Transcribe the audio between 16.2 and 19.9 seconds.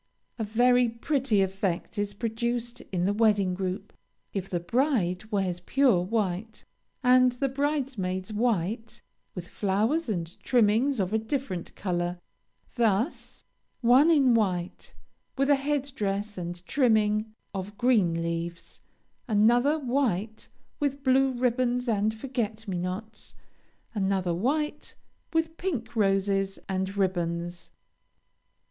and trimming of green leaves; another,